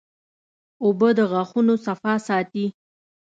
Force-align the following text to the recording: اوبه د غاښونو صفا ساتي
اوبه 0.83 1.09
د 1.17 1.19
غاښونو 1.31 1.73
صفا 1.85 2.13
ساتي 2.27 2.65